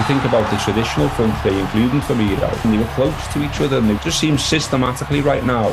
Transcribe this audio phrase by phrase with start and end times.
[0.00, 3.60] you think about the traditional front three, including Firmino, and they were close to each
[3.60, 5.68] other, and it just seems systematically right now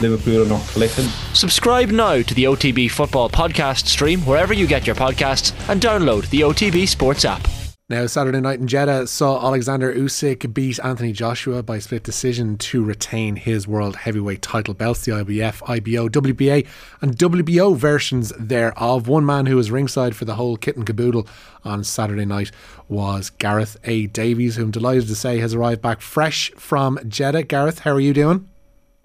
[0.00, 1.04] Liverpool are not clicking.
[1.32, 6.28] Subscribe now to the OTB Football Podcast stream wherever you get your podcasts and download
[6.30, 7.57] the OTB Sports app.
[7.90, 12.84] Now, Saturday night in Jeddah saw Alexander Usyk beat Anthony Joshua by split decision to
[12.84, 15.06] retain his world heavyweight title belts.
[15.06, 16.66] The IBF, IBO, WBA,
[17.00, 19.08] and WBO versions thereof.
[19.08, 21.26] One man who was ringside for the whole kit and caboodle
[21.64, 22.50] on Saturday night
[22.88, 24.06] was Gareth A.
[24.08, 27.44] Davies, who I'm delighted to say has arrived back fresh from Jeddah.
[27.44, 28.50] Gareth, how are you doing?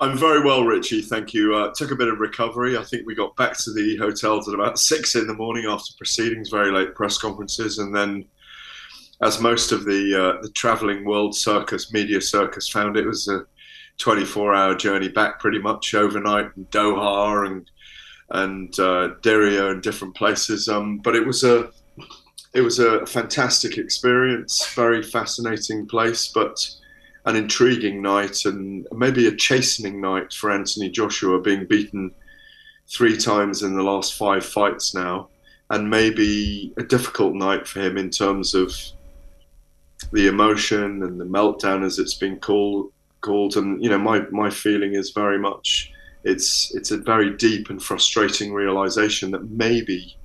[0.02, 1.04] I'm very well, Richie.
[1.04, 1.56] Thank you.
[1.56, 2.78] Uh, took a bit of recovery.
[2.78, 5.94] I think we got back to the hotels at about six in the morning after
[5.98, 8.26] proceedings, very late press conferences, and then
[9.24, 13.46] as most of the uh, the traveling world circus media circus found it was a
[13.98, 17.70] 24 hour journey back pretty much overnight in Doha and
[18.30, 20.68] and uh, and different places.
[20.68, 21.70] Um, but it was a
[22.54, 26.56] it was a fantastic experience very fascinating place but
[27.26, 32.12] an intriguing night and maybe a chastening night for Anthony Joshua being beaten
[32.88, 35.30] three times in the last five fights now.
[35.70, 38.76] And maybe a difficult night for him in terms of
[40.14, 42.92] the emotion and the meltdown, as it's been called.
[43.22, 47.70] Called and you know, my my feeling is very much it's it's a very deep
[47.70, 50.18] and frustrating realization that maybe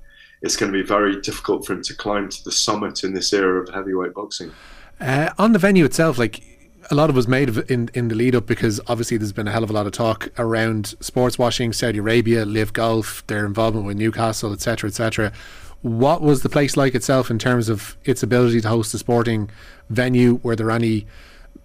[0.42, 3.32] it's going to be very difficult for him to climb to the summit in this
[3.32, 4.52] era of heavyweight boxing.
[5.00, 6.42] Uh, on the venue itself, like
[6.90, 9.52] a lot of was made in in the lead up because obviously there's been a
[9.52, 13.86] hell of a lot of talk around sports washing, Saudi Arabia, Live Golf, their involvement
[13.86, 15.32] with Newcastle, etc., etc.
[15.82, 19.50] What was the place like itself in terms of its ability to host a sporting
[19.90, 20.40] venue?
[20.42, 21.06] Were there any,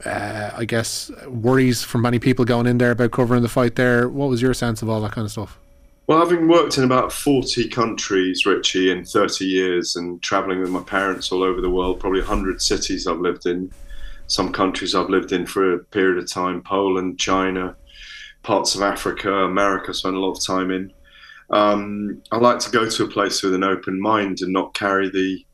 [0.05, 4.07] uh, I guess, worries from many people going in there about covering the fight there?
[4.07, 5.57] What was your sense of all that kind of stuff?
[6.05, 10.83] Well, having worked in about 40 countries, Richie, in 30 years and traveling with my
[10.83, 13.71] parents all over the world, probably 100 cities I've lived in,
[14.27, 17.75] some countries I've lived in for a period of time Poland, China,
[18.41, 20.91] parts of Africa, America, spent a lot of time in.
[21.53, 25.09] Um, I like to go to a place with an open mind and not carry
[25.09, 25.45] the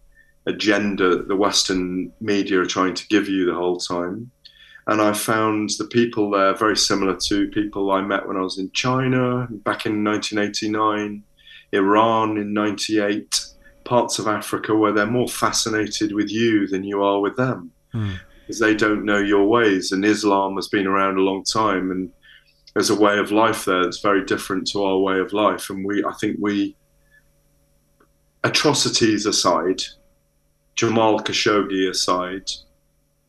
[0.45, 4.31] agenda that the Western media are trying to give you the whole time.
[4.87, 8.57] And I found the people there very similar to people I met when I was
[8.57, 11.21] in China back in 1989,
[11.73, 13.45] Iran in 98,
[13.83, 17.71] parts of Africa where they're more fascinated with you than you are with them.
[17.93, 18.19] Mm.
[18.41, 19.91] Because they don't know your ways.
[19.91, 21.91] And Islam has been around a long time.
[21.91, 22.09] And
[22.73, 25.69] there's a way of life there that's very different to our way of life.
[25.69, 26.75] And we, I think we,
[28.43, 29.81] atrocities aside,
[30.75, 32.49] Jamal Khashoggi aside,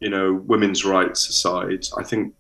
[0.01, 2.35] you know, women's rights aside, I think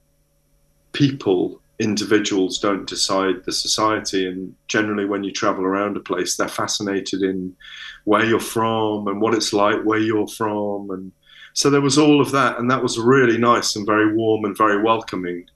[0.92, 4.26] people, individuals don't decide the society.
[4.26, 7.56] And generally, when you travel around a place, they're fascinated in
[8.04, 10.90] where you're from and what it's like where you're from.
[10.90, 11.12] And
[11.54, 12.58] so there was all of that.
[12.58, 15.46] And that was really nice and very warm and very welcoming.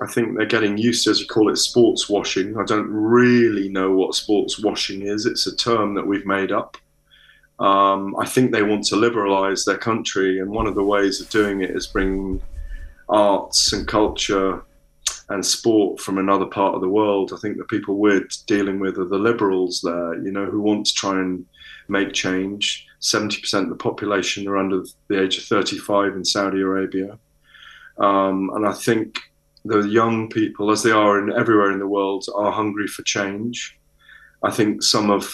[0.00, 2.56] I think they're getting used to, as you call it, sports washing.
[2.56, 5.26] I don't really know what sports washing is.
[5.26, 6.76] It's a term that we've made up.
[7.58, 11.28] Um, I think they want to liberalize their country, and one of the ways of
[11.30, 12.40] doing it is bringing
[13.08, 14.62] arts and culture
[15.30, 17.32] and sport from another part of the world.
[17.32, 20.86] I think the people we're dealing with are the liberals there, you know, who want
[20.86, 21.44] to try and
[21.88, 22.86] make change.
[23.00, 27.18] 70% of the population are under the age of 35 in Saudi Arabia.
[27.98, 29.18] Um, and I think
[29.64, 33.78] the young people, as they are in everywhere in the world, are hungry for change.
[34.42, 35.32] I think some of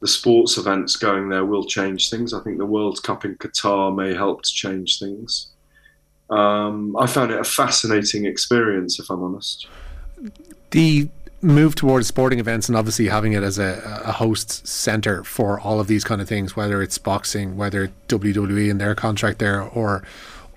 [0.00, 2.34] the sports events going there will change things.
[2.34, 5.48] I think the World Cup in Qatar may help to change things.
[6.30, 9.66] Um, I found it a fascinating experience, if I'm honest.
[10.70, 11.08] The
[11.44, 15.78] move towards sporting events and obviously having it as a, a host center for all
[15.78, 20.02] of these kind of things, whether it's boxing, whether WWE and their contract there, or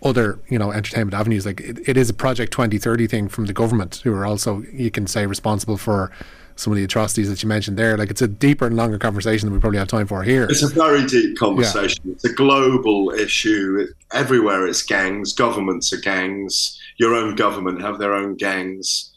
[0.04, 3.54] other you know entertainment avenues like it, it is a project 2030 thing from the
[3.54, 6.12] government who are also you can say responsible for
[6.60, 7.98] some of the atrocities that you mentioned there.
[7.98, 10.48] Like it's a deeper and longer conversation than we probably have time for here.
[10.50, 12.02] It's a very deep conversation.
[12.04, 12.14] Yeah.
[12.14, 13.78] It's a global issue.
[13.80, 15.34] It, everywhere it's gangs.
[15.34, 16.80] Governments are gangs.
[16.98, 19.12] Your own government have their own gangs.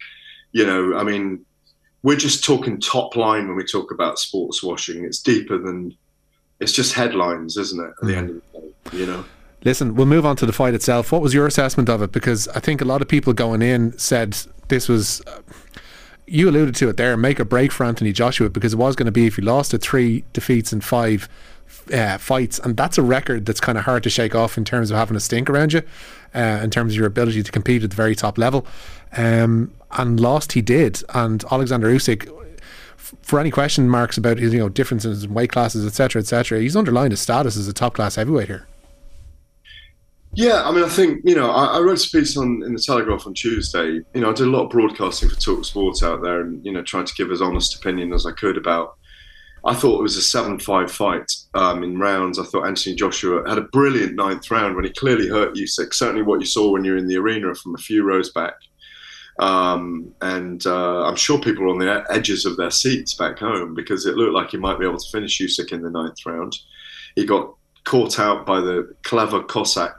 [0.53, 1.45] You know, I mean,
[2.03, 5.05] we're just talking top line when we talk about sports washing.
[5.05, 5.97] It's deeper than
[6.61, 7.91] it's just headlines, isn't it?
[8.03, 8.17] At the mm.
[8.17, 9.25] end of the day, you know.
[9.65, 11.13] Listen, we'll move on to the fight itself.
[11.13, 12.13] What was your assessment of it?
[12.13, 14.37] Because I think a lot of people going in said
[14.69, 15.21] this was.
[15.27, 15.41] Uh,
[16.27, 19.07] you alluded to it there, make a break for Anthony Joshua because it was going
[19.07, 21.29] to be if he lost to three defeats and five
[21.93, 24.91] uh, fights, and that's a record that's kind of hard to shake off in terms
[24.91, 25.83] of having a stink around you,
[26.35, 28.67] uh, in terms of your ability to compete at the very top level.
[29.17, 32.33] Um, and lost he did, and Alexander Usyk.
[33.23, 36.77] For any question marks about his, you know, differences in weight classes, etc., etc., he's
[36.77, 38.69] underlined his status as a top class heavyweight here.
[40.35, 42.79] Yeah, I mean, I think you know, I, I, wrote a piece on in the
[42.79, 44.01] Telegraph on Tuesday.
[44.15, 46.73] You know, I did a lot of broadcasting for Talk Sports out there, and you
[46.73, 48.97] know, trying to give as honest opinion as I could about.
[49.65, 52.39] I thought it was a seven-five fight um, in rounds.
[52.39, 55.93] I thought Anthony Joshua had a brilliant ninth round when he clearly hurt Usyk.
[55.93, 58.55] Certainly, what you saw when you're in the arena from a few rows back.
[59.41, 63.75] Um, and uh, I'm sure people were on the edges of their seats back home
[63.75, 66.57] because it looked like he might be able to finish Usyk in the ninth round.
[67.17, 67.55] He got
[67.85, 69.95] caught out by the clever Cossack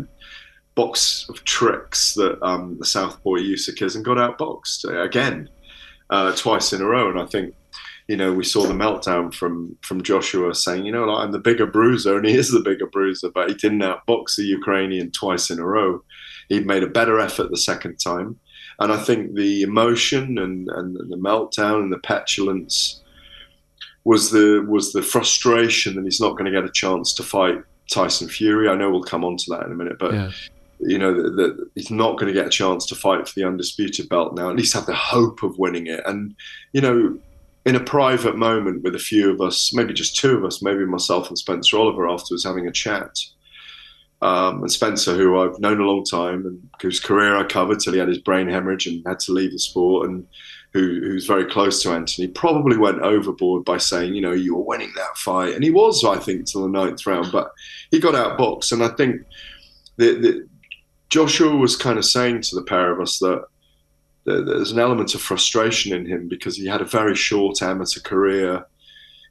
[0.81, 5.49] box of tricks that um, the Southpaw Usyk is and got outboxed again
[6.09, 7.09] uh, twice in a row.
[7.09, 7.53] And I think,
[8.07, 11.39] you know, we saw the meltdown from from Joshua saying, you know, like, I'm the
[11.39, 15.49] bigger bruiser, and he is the bigger bruiser, but he didn't outbox the Ukrainian twice
[15.51, 16.03] in a row.
[16.49, 18.39] He made a better effort the second time.
[18.79, 23.01] And I think the emotion and, and the meltdown and the petulance
[24.03, 27.59] was the was the frustration that he's not going to get a chance to fight
[27.91, 28.67] Tyson Fury.
[28.67, 30.31] I know we'll come on to that in a minute, but yeah
[30.81, 34.09] you know that, he's not going to get a chance to fight for the undisputed
[34.09, 34.49] belt now.
[34.49, 36.01] At least have the hope of winning it.
[36.05, 36.35] And
[36.73, 37.17] you know,
[37.65, 40.85] in a private moment with a few of us, maybe just two of us, maybe
[40.85, 43.17] myself and Spencer Oliver afterwards having a chat.
[44.23, 47.93] Um, and Spencer, who I've known a long time and whose career I covered till
[47.93, 50.27] he had his brain hemorrhage and had to leave the sport, and
[50.73, 54.63] who, who's very close to Anthony, probably went overboard by saying, you know, you were
[54.63, 57.51] winning that fight, and he was, I think, till the ninth round, but
[57.89, 59.21] he got outboxed, and I think
[59.97, 60.47] the, the
[61.11, 63.43] Joshua was kind of saying to the pair of us that
[64.25, 68.65] there's an element of frustration in him because he had a very short amateur career.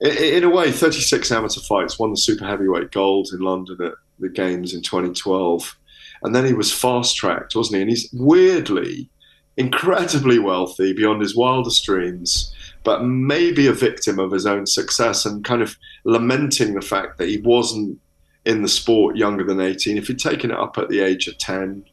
[0.03, 4.29] In a way, 36 amateur fights, won the super heavyweight gold in London at the
[4.29, 5.75] Games in 2012.
[6.23, 7.81] And then he was fast tracked, wasn't he?
[7.81, 9.09] And he's weirdly
[9.57, 12.55] incredibly wealthy beyond his wildest dreams,
[12.85, 17.29] but maybe a victim of his own success and kind of lamenting the fact that
[17.29, 17.99] he wasn't
[18.45, 19.99] in the sport younger than 18.
[19.99, 21.85] If he'd taken it up at the age of 10,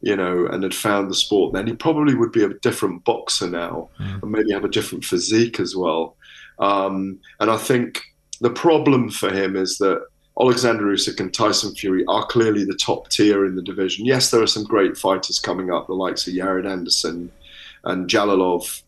[0.00, 3.48] you know, and had found the sport, then he probably would be a different boxer
[3.48, 4.22] now mm.
[4.22, 6.16] and maybe have a different physique as well.
[6.60, 8.02] Um, and I think
[8.40, 10.04] the problem for him is that
[10.40, 14.06] Alexander Usyk and Tyson Fury are clearly the top tier in the division.
[14.06, 17.32] Yes, there are some great fighters coming up, the likes of Jared Anderson
[17.84, 18.82] and Jalolov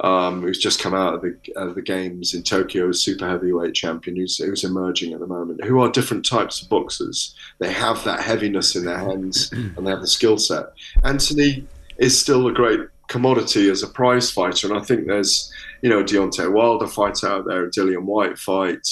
[0.00, 3.74] um, who's just come out of the, of the games in Tokyo as super heavyweight
[3.74, 7.34] champion, who's, who's emerging at the moment, who are different types of boxers.
[7.58, 10.66] They have that heaviness in their hands and they have the skill set.
[11.04, 11.66] Anthony
[11.98, 15.52] is still a great commodity as a prize fighter, and I think there's,
[15.82, 18.86] you know, Deontay Wilder fight out there, a Dillian Whyte fight.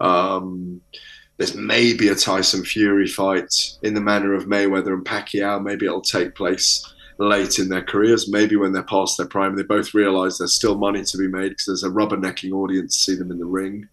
[0.00, 0.82] Um,
[1.38, 5.62] there's maybe a Tyson Fury fight in the manner of Mayweather and Pacquiao.
[5.62, 6.84] Maybe it'll take place
[7.20, 10.78] late in their careers, maybe when they're past their prime, they both realize there's still
[10.78, 13.86] money to be made because there's a rubbernecking audience to see them in the ring.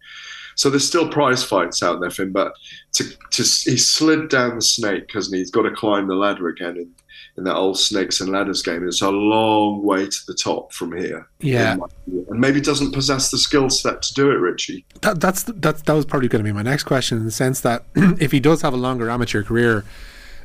[0.54, 2.32] So there's still prize fights out there, Finn.
[2.32, 2.54] But
[2.94, 6.76] to, to he slid down the snake because he's got to climb the ladder again
[6.76, 6.90] in,
[7.36, 8.84] in that old snakes and ladders game.
[8.88, 11.28] It's a long way to the top from here.
[11.38, 11.76] Yeah,
[12.06, 14.84] and maybe doesn't possess the skill set to do it, Richie.
[15.02, 15.84] That, that's that.
[15.84, 18.40] That was probably going to be my next question in the sense that if he
[18.40, 19.84] does have a longer amateur career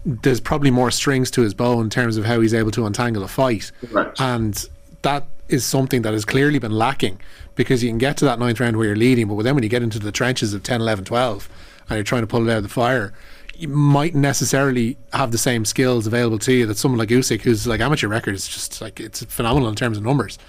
[0.05, 3.23] there's probably more strings to his bow in terms of how he's able to untangle
[3.23, 3.71] a fight.
[3.91, 4.11] Right.
[4.19, 4.67] And
[5.01, 7.19] that is something that has clearly been lacking
[7.55, 9.69] because you can get to that ninth round where you're leading, but then when you
[9.69, 11.49] get into the trenches of 10, 11, 12
[11.89, 13.13] and you're trying to pull it out of the fire,
[13.55, 17.67] you might necessarily have the same skills available to you that someone like Usyk, who's
[17.67, 20.39] like amateur record is just like it's phenomenal in terms of numbers.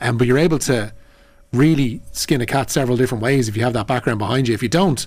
[0.00, 0.92] Um, but you're able to
[1.52, 4.54] really skin a cat several different ways if you have that background behind you.
[4.54, 5.06] If you don't,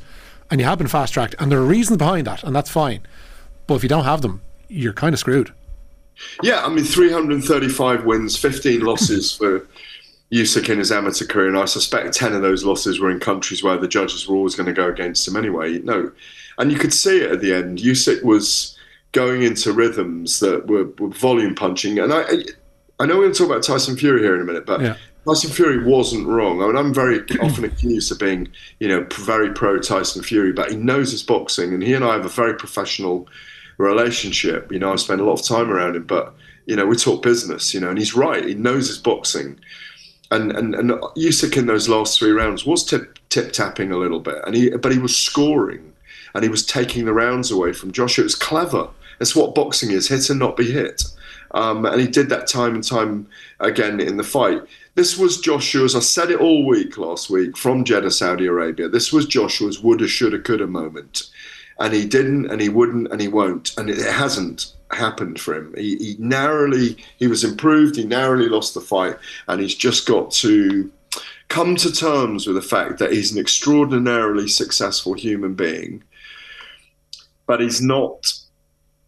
[0.50, 3.02] and you have been fast tracked, and there are reasons behind that, and that's fine.
[3.68, 5.54] But if you don't have them, you're kind of screwed.
[6.42, 9.68] Yeah, I mean, 335 wins, 15 losses for
[10.32, 13.64] Usyk in his amateur career, and I suspect 10 of those losses were in countries
[13.64, 15.80] where the judges were always going to go against him anyway.
[15.80, 16.12] No,
[16.58, 17.80] and you could see it at the end.
[17.80, 18.78] Usyk was
[19.14, 22.24] going into rhythms that were, were volume punching, and I,
[23.00, 24.98] I know we're going to talk about Tyson Fury here in a minute, but yeah.
[25.26, 26.62] Tyson Fury wasn't wrong.
[26.62, 30.72] I mean, I'm very often accused of being, you know, very pro Tyson Fury, but
[30.72, 33.28] he knows his boxing, and he and I have a very professional
[33.78, 34.72] relationship.
[34.72, 36.34] You know, I spend a lot of time around him, but
[36.66, 37.74] you know, we talk business.
[37.74, 38.46] You know, and he's right.
[38.46, 39.60] He knows his boxing,
[40.32, 44.20] and and and Usyk in those last three rounds was tip tip tapping a little
[44.20, 45.94] bit, and he but he was scoring,
[46.34, 48.24] and he was taking the rounds away from Joshua.
[48.24, 48.90] It was clever.
[49.20, 51.04] That's what boxing is: hit and not be hit.
[51.52, 53.26] Um, and he did that time and time
[53.62, 54.62] again in the fight.
[54.96, 55.96] This was Joshua's.
[55.96, 58.90] I said it all week last week from Jeddah, Saudi Arabia.
[58.90, 61.30] This was Joshua's woulda, shoulda, coulda moment
[61.80, 65.74] and he didn't, and he wouldn't, and he won't, and it hasn't happened for him.
[65.78, 67.96] He, he narrowly, he was improved.
[67.98, 69.18] He narrowly lost the fight,
[69.48, 70.92] and he's just got to
[71.50, 76.04] come to terms with the fact that he's an extraordinarily successful human being,
[77.46, 78.32] but he's not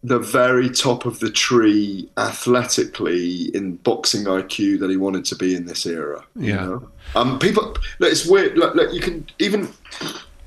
[0.02, 5.56] the very top of the tree athletically in boxing IQ that he wanted to be
[5.56, 6.24] in this era.
[6.38, 6.66] You Yeah.
[6.66, 6.90] know?
[7.16, 8.58] Um, people, look, it's weird.
[8.58, 9.68] Look, look, you can even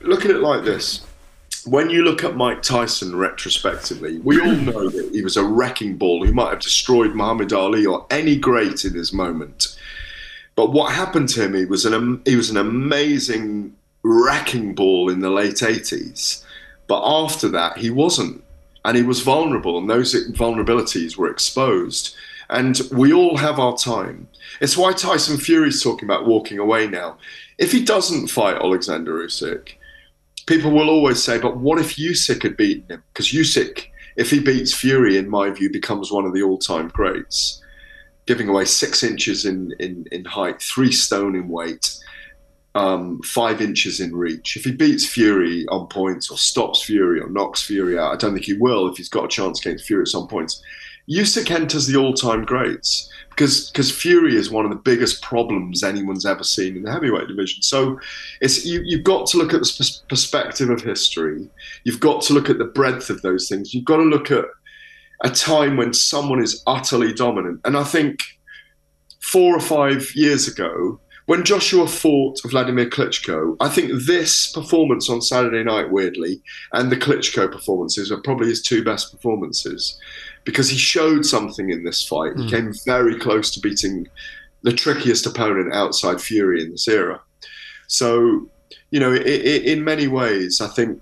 [0.00, 1.02] look at it like this.
[1.64, 5.97] When you look at Mike Tyson retrospectively, we all know that he was a wrecking
[5.97, 9.76] ball who might have destroyed Muhammad Ali or any great in his moment.
[10.54, 11.54] But what happened to him?
[11.54, 16.45] He was an, he was an amazing wrecking ball in the late eighties.
[16.88, 18.42] But after that, he wasn't,
[18.85, 22.14] and he was vulnerable, and those vulnerabilities were exposed.
[22.50, 24.28] And we all have our time.
[24.61, 27.16] It's why Tyson Fury's talking about walking away now.
[27.57, 29.75] If he doesn't fight Alexander Usyk,
[30.47, 34.41] people will always say, "But what if Usyk had beaten him?" Because Usyk, if he
[34.41, 37.63] beats Fury, in my view, becomes one of the all-time greats
[38.27, 41.99] giving away six inches in, in, in height, three stone in weight,
[42.75, 44.57] um, five inches in reach.
[44.57, 48.33] If he beats Fury on points or stops Fury or knocks Fury out, I don't
[48.33, 50.63] think he will if he's got a chance against Fury at some points.
[51.11, 56.26] Usyk enters the all-time greats because because Fury is one of the biggest problems anyone's
[56.26, 57.62] ever seen in the heavyweight division.
[57.62, 57.99] So
[58.40, 61.49] it's you, you've got to look at the perspective of history.
[61.85, 63.75] You've got to look at the breadth of those things.
[63.75, 64.44] You've got to look at
[65.23, 67.61] a time when someone is utterly dominant.
[67.64, 68.21] And I think
[69.21, 75.23] four or five years ago, when Joshua fought Vladimir Klitschko, I think this performance on
[75.23, 76.42] Saturday night, weirdly,
[76.73, 79.99] and the Klitschko performances are probably his two best performances
[80.45, 82.37] because he showed something in this fight.
[82.37, 84.09] He came very close to beating
[84.63, 87.21] the trickiest opponent outside Fury in this era.
[87.87, 88.49] So,
[88.91, 91.01] you know, i i in many ways, I think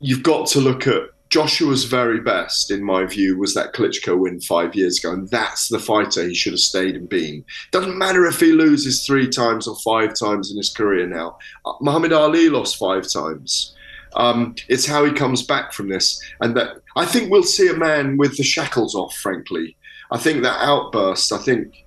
[0.00, 1.02] you've got to look at
[1.32, 5.68] Joshua's very best, in my view, was that Klitschko win five years ago, and that's
[5.68, 7.42] the fighter he should have stayed and been.
[7.70, 11.38] Doesn't matter if he loses three times or five times in his career now.
[11.64, 13.74] Uh, Muhammad Ali lost five times.
[14.14, 17.74] Um, it's how he comes back from this, and that I think we'll see a
[17.74, 19.14] man with the shackles off.
[19.16, 19.76] Frankly,
[20.10, 21.32] I think that outburst.
[21.32, 21.84] I think,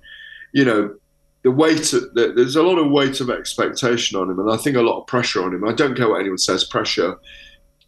[0.52, 0.94] you know,
[1.42, 1.92] the weight.
[1.92, 4.82] Of, the, there's a lot of weight of expectation on him, and I think a
[4.82, 5.66] lot of pressure on him.
[5.66, 6.64] I don't care what anyone says.
[6.64, 7.16] Pressure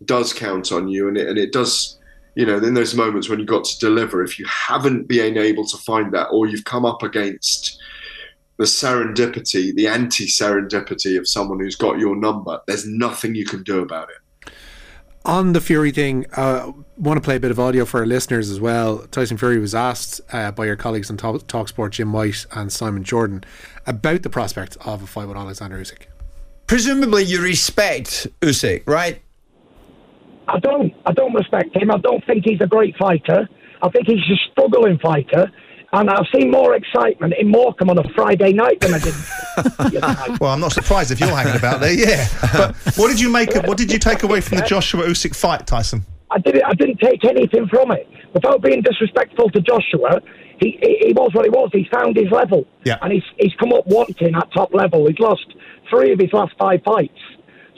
[0.04, 1.98] does count on you, and it and it does.
[2.34, 5.66] You know, in those moments when you've got to deliver, if you haven't been able
[5.66, 7.80] to find that, or you've come up against
[8.58, 13.80] the serendipity, the anti-serendipity of someone who's got your number, there's nothing you can do
[13.80, 14.18] about it.
[15.28, 18.48] On the Fury thing, uh, want to play a bit of audio for our listeners
[18.48, 19.00] as well.
[19.10, 23.04] Tyson Fury was asked uh, by your colleagues on Talk, Talksport, Jim White and Simon
[23.04, 23.44] Jordan,
[23.86, 26.06] about the prospect of a fight with Alexander Usyk.
[26.66, 29.20] Presumably, you respect Usyk, right?
[30.48, 30.94] I don't.
[31.04, 31.90] I don't respect him.
[31.90, 33.46] I don't think he's a great fighter.
[33.82, 35.52] I think he's a struggling fighter.
[35.92, 39.14] And I've seen more excitement in Morecambe on a Friday night than I did.
[40.40, 41.92] Well, I'm not surprised if you're hanging about there.
[41.92, 42.28] Yeah.
[42.52, 43.56] But what did you make?
[43.56, 46.04] Of, what did you take away from the Joshua Usyk fight, Tyson?
[46.30, 46.62] I didn't.
[46.64, 50.20] I didn't take anything from it without being disrespectful to Joshua.
[50.60, 51.70] He, he, he was what he was.
[51.72, 52.98] He's found his level, Yeah.
[53.02, 55.08] and he's he's come up wanting at top level.
[55.08, 55.46] He's lost
[55.90, 57.18] three of his last five fights,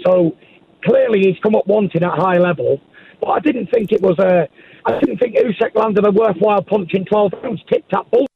[0.04, 0.36] so
[0.84, 2.80] clearly he's come up wanting at high level.
[3.22, 4.48] But I didn't think it was a.
[4.86, 7.62] I didn't think Usyk landed a worthwhile punch in twelve rounds.
[7.68, 8.26] Tic tac bull.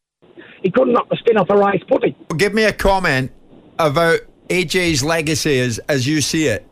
[0.62, 2.14] He couldn't knock the skin off a rice pudding.
[2.36, 3.32] Give me a comment
[3.78, 6.66] about AJ's legacy as, as you see it.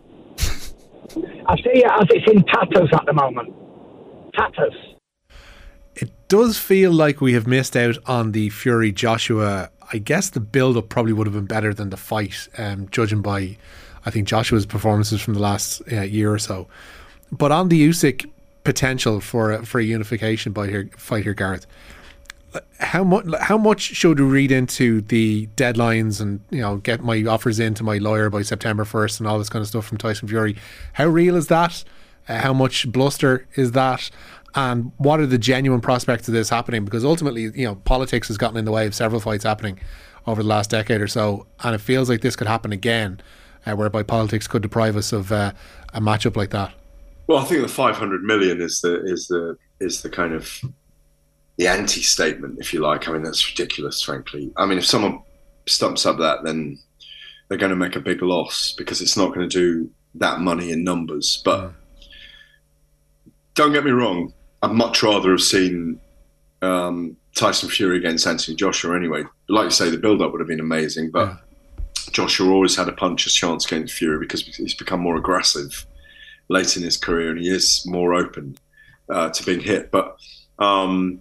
[1.47, 3.55] I see it as it's in tatters at the moment.
[4.35, 4.75] Tatters.
[5.95, 9.71] It does feel like we have missed out on the Fury Joshua.
[9.93, 13.21] I guess the build up probably would have been better than the fight, um, judging
[13.21, 13.59] by,
[14.07, 16.67] I think, Joshua's performances from the last uh, year or so.
[17.31, 18.31] But on the Usyk
[18.65, 21.67] potential for a, for a unification by here, fight here, Gareth,
[22.81, 27.25] how much how much should we read into the deadlines and you know get my
[27.25, 30.29] offers into my lawyer by September first and all this kind of stuff from Tyson
[30.29, 30.57] Fury?
[30.95, 31.85] How real is that?
[32.29, 34.11] Uh, how much bluster is that?
[34.55, 36.85] And what are the genuine prospects of this happening?
[36.85, 39.81] Because ultimately, you know, politics has gotten in the way of several fights happening
[40.27, 43.21] over the last decade or so, and it feels like this could happen again,
[43.65, 45.53] uh, whereby politics could deprive us of uh,
[45.95, 46.75] a matchup like that.
[47.27, 50.61] Well, I think the 500 million is the is the is the kind of
[51.57, 53.09] the anti-statement, if you like.
[53.09, 54.53] I mean, that's ridiculous, frankly.
[54.57, 55.23] I mean, if someone
[55.67, 56.79] stumps up that, then
[57.49, 60.73] they're going to make a big loss because it's not going to do that money
[60.73, 61.43] in numbers.
[61.45, 61.73] But
[63.55, 66.01] don't get me wrong, I'd much rather have seen
[66.63, 69.25] um, Tyson Fury against Anthony Joshua anyway.
[69.49, 71.37] Like you say, the build-up would have been amazing, but
[72.13, 75.87] Joshua always had a puncher's chance against Fury because he's become more aggressive
[76.49, 78.57] late in his career and he is more open
[79.09, 79.91] uh, to being hit.
[79.91, 80.17] But
[80.59, 81.21] um,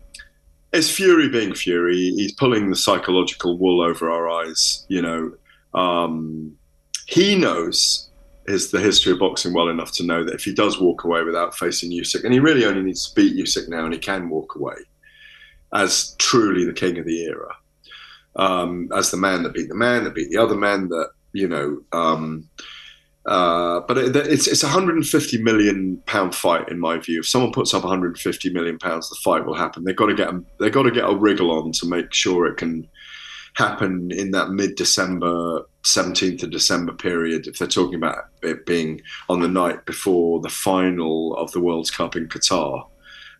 [0.73, 2.13] it's Fury being Fury.
[2.15, 4.85] He's pulling the psychological wool over our eyes.
[4.87, 5.33] You know,
[5.73, 6.55] um,
[7.07, 8.09] he knows
[8.47, 11.23] his the history of boxing well enough to know that if he does walk away
[11.23, 14.29] without facing Usyk, and he really only needs to beat Usyk now, and he can
[14.29, 14.75] walk away
[15.73, 17.55] as truly the king of the era,
[18.35, 21.47] um, as the man that beat the man that beat the other man that you
[21.47, 21.81] know.
[21.91, 22.49] Um,
[23.25, 27.19] uh, but it, it's it's a 150 million pound fight in my view.
[27.19, 29.83] If someone puts up 150 million pounds, the fight will happen.
[29.83, 32.57] They've got to get they've got to get a wriggle on to make sure it
[32.57, 32.87] can
[33.53, 37.45] happen in that mid December 17th of December period.
[37.45, 41.91] If they're talking about it being on the night before the final of the World
[41.93, 42.87] Cup in Qatar.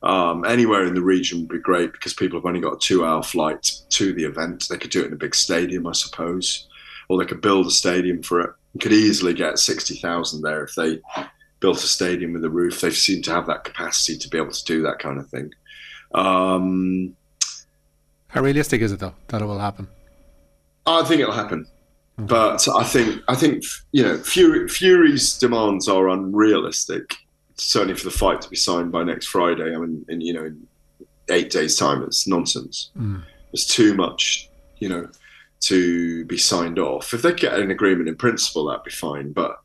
[0.03, 3.21] Um, anywhere in the region would be great because people have only got a two-hour
[3.21, 4.65] flight to the event.
[4.67, 6.67] They could do it in a big stadium, I suppose,
[7.07, 10.99] or they could build a stadium for it could easily get 60,000 there if they
[11.59, 12.81] built a stadium with a roof.
[12.81, 15.51] They seem to have that capacity to be able to do that kind of thing.
[16.13, 17.15] Um,
[18.27, 19.87] How realistic is it though that it will happen?
[20.85, 21.67] I think it'll happen,
[22.19, 22.27] okay.
[22.27, 27.15] but I think I think you know Fury, Fury's demands are unrealistic.
[27.55, 29.75] Certainly for the fight to be signed by next Friday.
[29.75, 30.67] I mean, in you know, in
[31.29, 32.89] eight days' time, it's nonsense.
[32.97, 33.23] Mm.
[33.53, 34.49] It's too much.
[34.79, 35.09] You know,
[35.61, 37.13] to be signed off.
[37.13, 39.31] If they get an agreement in principle, that'd be fine.
[39.31, 39.57] But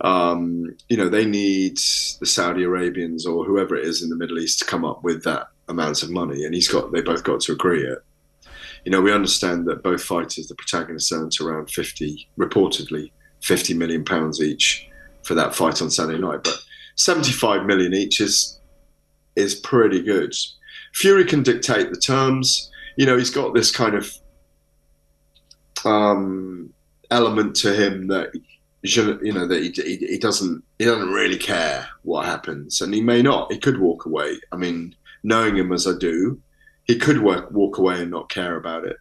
[0.00, 1.76] um, you know, they need
[2.20, 5.22] the Saudi Arabians or whoever it is in the Middle East to come up with
[5.24, 6.92] that amount of money, and he's got.
[6.92, 7.98] They both got to agree it.
[8.84, 14.04] You know, we understand that both fighters, the protagonists, earned around fifty, reportedly fifty million
[14.04, 14.88] pounds each
[15.22, 16.58] for that fight on Saturday night, but
[16.96, 18.58] seventy-five million each is
[19.36, 20.34] is pretty good.
[20.94, 22.70] Fury can dictate the terms.
[22.96, 24.12] You know, he's got this kind of
[25.84, 26.72] um,
[27.10, 28.32] element to him that
[28.82, 33.00] you know that he, he, he, doesn't he doesn't really care what happens, and he
[33.00, 33.52] may not.
[33.52, 34.40] He could walk away.
[34.50, 36.40] I mean, knowing him as I do,
[36.84, 38.96] he could work, walk away and not care about it,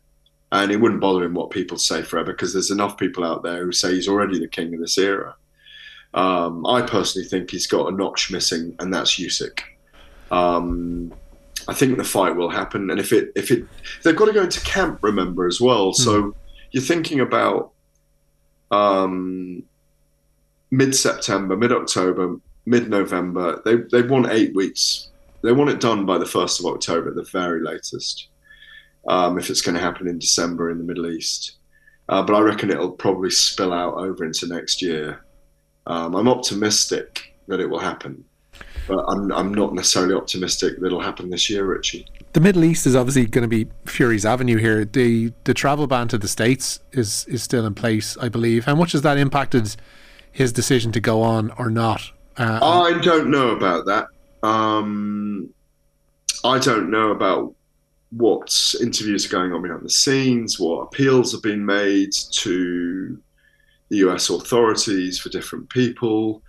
[0.51, 3.65] and it wouldn't bother him what people say forever because there's enough people out there
[3.65, 5.35] who say he's already the king of this era.
[6.13, 9.61] Um, I personally think he's got a notch missing, and that's Usyk.
[10.29, 11.13] Um,
[11.67, 13.65] I think the fight will happen, and if it if it
[14.03, 15.91] they've got to go into camp, remember as well.
[15.91, 15.96] Mm.
[15.96, 16.35] So
[16.72, 17.72] you're thinking about
[18.72, 19.64] um,
[20.72, 23.62] mid September, mid October, mid November.
[23.66, 25.10] They they want eight weeks.
[25.44, 28.27] They want it done by the first of October at the very latest.
[29.07, 31.57] Um, if it's going to happen in December in the Middle East,
[32.10, 35.25] uh, but I reckon it'll probably spill out over into next year.
[35.88, 38.24] Um, I'm optimistic that it will happen,
[38.88, 42.85] but I'm I'm not necessarily optimistic that it'll happen this year, Richie the Middle East
[42.85, 44.85] is obviously going to be Fury's avenue here.
[44.85, 48.65] The the travel ban to the states is is still in place, I believe.
[48.65, 49.75] How much has that impacted
[50.31, 52.01] his decision to go on or not?
[52.37, 54.07] Uh, I don't know about that.
[54.48, 55.50] Um,
[56.44, 57.53] I don't know about
[58.11, 63.20] what interviews are going on behind the scenes, what appeals have been made to
[63.89, 66.41] the US authorities for different people.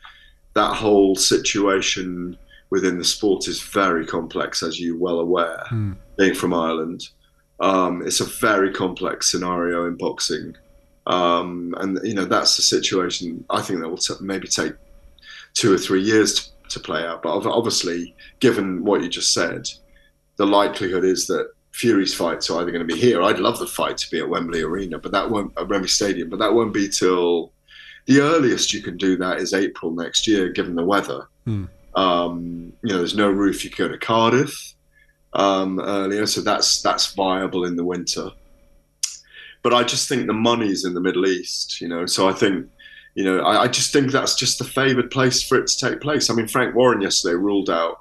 [0.54, 2.36] That whole situation
[2.72, 5.94] within the sport is very complex, as you're well aware, mm.
[6.16, 7.06] being from Ireland.
[7.60, 10.56] Um, it's a very complex scenario in boxing.
[11.06, 14.72] Um, and, you know, that's the situation I think that will t- maybe take
[15.52, 17.22] two or three years to, to play out.
[17.22, 19.68] But obviously, given what you just said,
[20.36, 23.22] the likelihood is that Fury's fights are either going to be here.
[23.22, 26.30] I'd love the fight to be at Wembley Arena, but that won't at Wembley Stadium,
[26.30, 27.52] but that won't be till
[28.06, 31.28] the earliest you can do that is April next year, given the weather.
[31.46, 31.68] Mm.
[31.94, 33.64] Um, you know, there's no roof.
[33.64, 34.74] You go to Cardiff
[35.32, 38.30] um, earlier, so that's that's viable in the winter.
[39.62, 41.80] But I just think the money's in the Middle East.
[41.80, 42.66] You know, so I think,
[43.14, 46.00] you know, I, I just think that's just the favoured place for it to take
[46.00, 46.30] place.
[46.30, 47.98] I mean, Frank Warren yesterday ruled out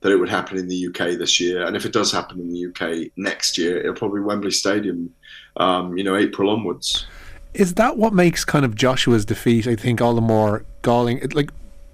[0.00, 2.52] that it would happen in the UK this year, and if it does happen in
[2.52, 5.14] the UK next year, it'll probably Wembley Stadium.
[5.56, 7.06] Um, you know, April onwards.
[7.52, 9.66] Is that what makes kind of Joshua's defeat?
[9.66, 11.20] I think all the more galling.
[11.34, 11.50] Like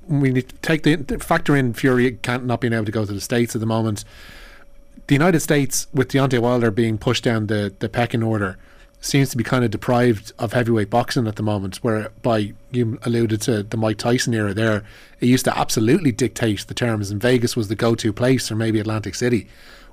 [0.09, 3.13] we need to take the factor in Fury can't not being able to go to
[3.13, 4.05] the states at the moment.
[5.07, 8.57] The United States, with Deontay Wilder being pushed down the the pecking order,
[9.01, 11.77] seems to be kind of deprived of heavyweight boxing at the moment.
[11.77, 14.85] Whereby you alluded to the Mike Tyson era, there
[15.21, 18.81] it used to absolutely dictate the terms, and Vegas was the go-to place, or maybe
[18.81, 19.47] Atlantic City.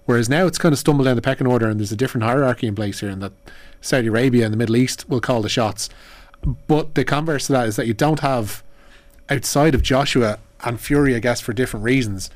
[0.05, 2.67] Whereas now it's kind of stumbled down the pecking order, and there's a different hierarchy
[2.67, 3.33] in place here, and that
[3.81, 5.89] Saudi Arabia and the Middle East will call the shots.
[6.67, 8.63] But the converse to that is that you don't have
[9.29, 12.29] outside of Joshua and Fury, I guess, for different reasons,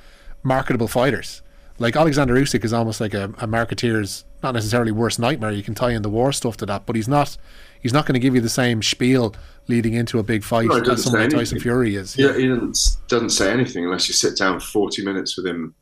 [0.43, 1.41] marketable fighters.
[1.77, 5.51] Like Alexander Usyk is almost like a, a marketeer's not necessarily worst nightmare.
[5.51, 7.37] You can tie in the war stuff to that, but he's not.
[7.81, 9.33] He's not going to give you the same spiel
[9.69, 12.17] leading into a big fight no, as someone like Tyson Fury is.
[12.17, 15.73] Yeah, he doesn't, doesn't say anything unless you sit down forty minutes with him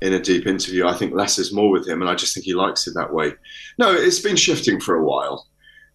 [0.00, 0.86] in a deep interview.
[0.86, 3.12] I think less is more with him, and I just think he likes it that
[3.12, 3.32] way.
[3.78, 5.48] No, it's been shifting for a while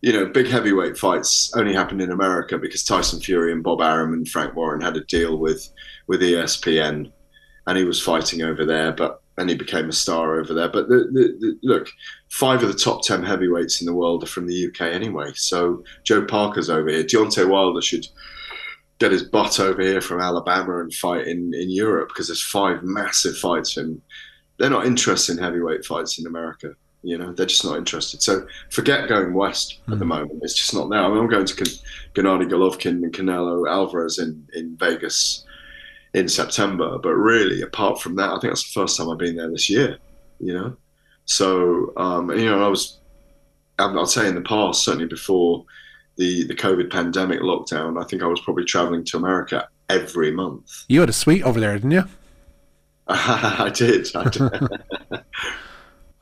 [0.06, 4.13] you know, big heavyweight fights only happened in America because Tyson Fury and Bob Arum
[4.13, 5.68] and Frank Warren had a deal with
[6.06, 7.12] with ESPN,
[7.65, 8.91] and he was fighting over there.
[8.91, 10.70] But and he became a star over there.
[10.70, 11.89] But the, the, the, look,
[12.30, 15.32] five of the top ten heavyweights in the world are from the UK anyway.
[15.34, 17.04] So Joe Parker's over here.
[17.04, 18.06] Deontay Wilder should
[19.00, 22.84] get his butt over here from Alabama and fight in, in Europe because there's five
[22.84, 24.00] massive fights and
[24.60, 26.76] they're not interested in heavyweight fights in America.
[27.06, 28.24] You know, they're just not interested.
[28.24, 30.39] So forget going west at the moment.
[30.41, 31.02] It's just not there.
[31.02, 35.46] I mean, I'm going to Gennady Golovkin and Canelo Alvarez in, in Vegas
[36.15, 36.98] in September.
[36.98, 39.70] But really, apart from that, I think that's the first time I've been there this
[39.70, 40.00] year.
[40.39, 40.78] You know,
[41.26, 42.98] so um, you know, I was,
[43.78, 45.63] I'll say in the past, certainly before
[46.18, 50.86] the the COVID pandemic lockdown, I think I was probably traveling to America every month.
[50.88, 52.06] You had a suite over there, didn't you?
[53.08, 54.08] I did.
[54.15, 55.24] I did.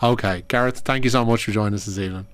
[0.04, 2.28] Okay, Gareth, thank you so much for joining us this evening.